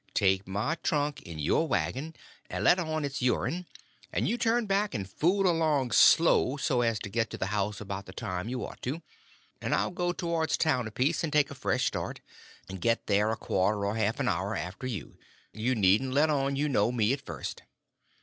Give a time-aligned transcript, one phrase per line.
[0.15, 2.15] Take my trunk in your wagon,
[2.49, 3.67] and let on it's your'n;
[4.11, 7.79] and you turn back and fool along slow, so as to get to the house
[7.79, 9.03] about the time you ought to;
[9.61, 12.19] and I'll go towards town a piece, and take a fresh start,
[12.67, 15.19] and get there a quarter or a half an hour after you;
[15.53, 17.61] and you needn't let on to know me at first."